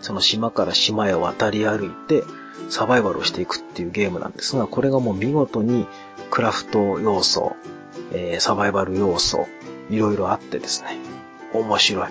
[0.00, 2.24] その島から島へ渡り歩いて、
[2.68, 5.86] サバイバルをしていくっていうゲームなんですが、これがもう見事に
[6.30, 7.56] クラフト要素、
[8.12, 9.46] えー、サバイバル要素、
[9.90, 10.98] いろいろあってですね、
[11.52, 12.08] 面白い。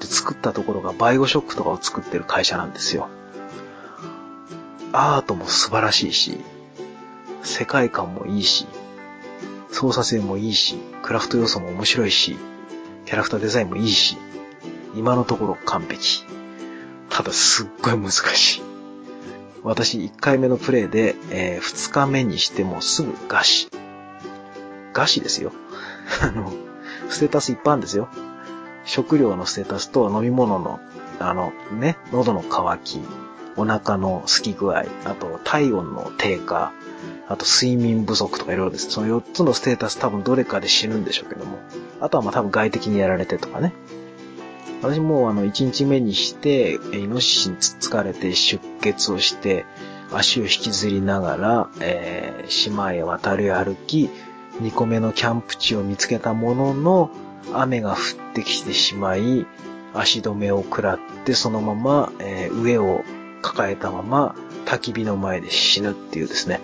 [0.00, 3.08] で、作ったところがバイオショックとかを作ってる会社なんですよ。
[4.92, 6.38] アートも素晴らしいし、
[7.42, 8.66] 世界観もいいし、
[9.72, 12.36] 操作性もいいし、クラフト要素も面白いし、
[13.06, 14.16] キャラクターデザインもいいし、
[14.94, 16.24] 今のところ完璧。
[17.08, 18.62] ただすっごい難しい。
[19.64, 23.68] 私1回目のプレイで、えー、2日目にしてもすぐ餓死。
[24.92, 25.52] 餓死ですよ。
[26.20, 26.52] あの、
[27.08, 28.08] ステータスいっぱいあるんですよ。
[28.84, 30.80] 食料のステータスと飲み物の、
[31.18, 33.00] あの、ね、喉の渇き、
[33.56, 36.72] お腹の空き具合、あと体温の低下、
[37.28, 38.90] あと睡眠不足とかいろいろです。
[38.90, 41.58] その4つのステータス多分どれかで死ぬんでしょうけども。
[42.00, 43.72] あとはまあ多分外的にやられてとかね。
[44.82, 49.64] 私もあの1日目にして、イノシシにつつかれて出血をして、
[50.12, 54.10] 足を引きずりながら、えー、島へ渡り歩き、
[54.60, 57.10] 2個目のキャンプ地を見つけたものの、
[57.54, 57.98] 雨が降っ
[58.34, 59.46] てきてしまい、
[59.94, 63.04] 足止めを食らって、そのまま、えー、上を
[63.40, 64.34] 抱えたまま
[64.72, 66.60] 焚き火の前で死ぬっていうですね、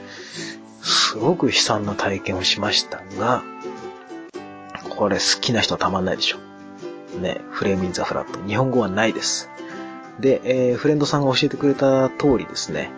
[0.82, 3.42] すごく悲惨な体験をしましたが、
[4.88, 6.38] これ好きな人はたまんないでしょ。
[7.20, 8.40] ね、フレームインザフラット。
[8.48, 9.50] 日本語はないです。
[10.20, 12.90] で、えー、フレンドさんが教えてくれた通りですね、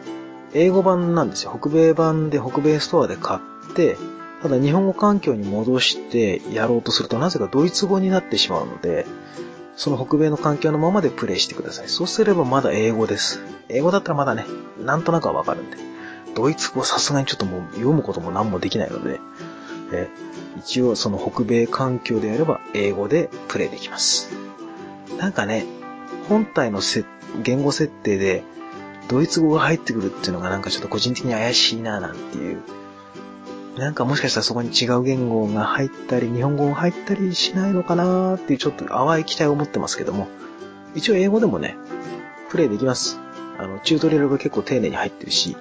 [0.54, 1.58] 英語版なんですよ。
[1.60, 3.96] 北米版で北米ストアで買って、
[4.42, 9.06] ただ日本語環境に戻してやろうとするとなぜかドイツ語になってしまうので、
[9.80, 11.88] その北米の環境のままでプレイしてください。
[11.88, 13.40] そうすればまだ英語です。
[13.70, 14.44] 英語だったらまだね、
[14.78, 15.78] なんとなくはわかるんで。
[16.34, 19.20] ドイツ語さすがにちょっともう読むことも何もできないので、
[19.90, 20.10] え
[20.58, 24.28] 一応その北米環境でやれば英語でプレイできます。
[25.18, 25.64] なんかね、
[26.28, 27.06] 本体のせ
[27.42, 28.44] 言語設定で
[29.08, 32.60] ドイツ語が入ってくるっていうのがなんかちょっと個人的に怪しいななんていう。
[33.76, 40.28] なんかもしかしたらそこに違う言語が入ったり、日本語が入ったりしないのかなーっていうちょっと淡い期待を持ってますけども、
[40.94, 41.76] 一応英語でもね、
[42.50, 43.18] プレイできます。
[43.58, 45.56] あの、チュートリアルが結構丁寧に入ってるし、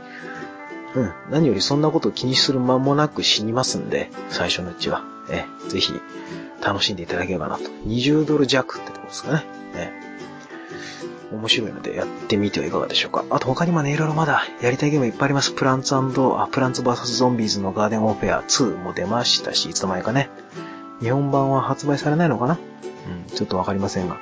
[0.96, 1.14] うん。
[1.30, 5.04] 何よりそんなことを気にする間もなく死にますんで、最初のうちは。
[5.30, 5.94] え、ぜひ、
[6.66, 7.66] 楽しんでいただければなと。
[7.86, 9.46] 20ドル弱ってとこですかね。
[9.76, 9.92] え。
[11.32, 13.24] 面白いのでやってみてはいかがでしょうか。
[13.30, 15.52] あと他にもね、いろいろまだやりたいゲームいっぱいあります。
[15.54, 16.02] プランツあ、
[16.52, 20.30] プランツ VS ゾンビーズのガーデンオフェア2も出ましたし、いつの間にかね。
[21.02, 22.58] 日本版は発売されないのかな？
[23.30, 24.18] うん、ちょっとわかりませんが。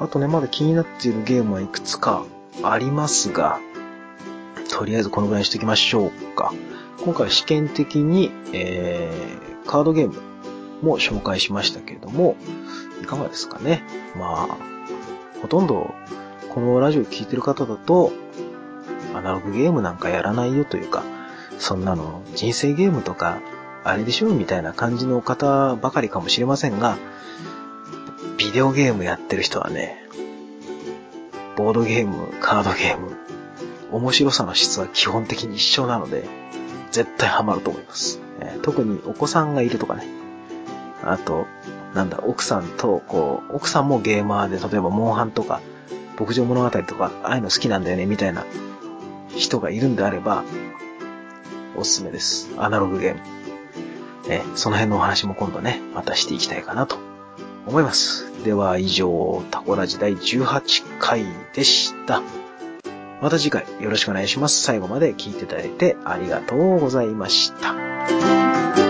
[0.00, 2.24] あとね、まだ気になっているゲームはいくつか
[2.62, 3.60] ありますが、
[4.70, 6.52] とりあえずこのぐらいにしておきましょうか。
[7.04, 10.14] 今回試験的に、えー、カードゲーム
[10.80, 12.36] も紹介しましたけれども、
[13.02, 13.82] いかがですかね？
[14.16, 14.56] まあ、
[15.42, 15.92] ほとんど
[16.54, 18.12] このラジオ聴いてる方だと、
[19.14, 21.02] アナログゲームなんかやらないよというか、
[21.58, 23.40] そんなの人生ゲームとか、
[23.84, 26.98] あれでしょみたいな感じの方ばかりかもしれませんが、
[28.36, 29.96] ビデオゲームやってる人はね、
[31.56, 33.16] ボードゲーム、カードゲーム、
[33.90, 36.24] 面白さの質は基本的に一緒なので、
[36.90, 38.20] 絶対ハマると思います。
[38.40, 40.06] え、特にお子さんがいるとかね。
[41.02, 41.46] あと、
[41.94, 45.62] なんだ、奥さんと、こう、奥さんもゲーマーで、例えばモンハンとか、
[46.18, 48.44] 牧場物語とか、ああいうの好きなんだよね、みたいな
[49.36, 50.44] 人がいるんであれば、
[51.76, 52.50] おすすめです。
[52.58, 53.20] アナログゲーム。
[54.28, 56.96] えその辺のお話も今度ね、またしていきたいかなと
[57.66, 58.30] 思います。
[58.44, 62.22] では以上、タコラジ第18回でした。
[63.20, 64.62] また次回よろしくお願いします。
[64.62, 68.81] 最後まで聞いていただいてありがとうございました。